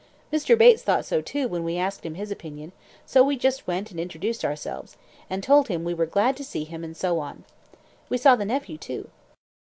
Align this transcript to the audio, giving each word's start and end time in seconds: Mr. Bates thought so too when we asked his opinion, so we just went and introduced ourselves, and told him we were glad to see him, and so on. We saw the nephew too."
Mr. 0.33 0.57
Bates 0.57 0.81
thought 0.81 1.05
so 1.05 1.21
too 1.21 1.47
when 1.47 1.63
we 1.63 1.77
asked 1.77 2.03
his 2.03 2.31
opinion, 2.31 2.71
so 3.05 3.23
we 3.23 3.37
just 3.37 3.67
went 3.67 3.91
and 3.91 3.99
introduced 3.99 4.43
ourselves, 4.43 4.97
and 5.29 5.43
told 5.43 5.67
him 5.67 5.83
we 5.83 5.93
were 5.93 6.07
glad 6.07 6.35
to 6.37 6.43
see 6.43 6.63
him, 6.63 6.83
and 6.83 6.97
so 6.97 7.19
on. 7.19 7.43
We 8.09 8.17
saw 8.17 8.35
the 8.35 8.43
nephew 8.43 8.79
too." 8.79 9.11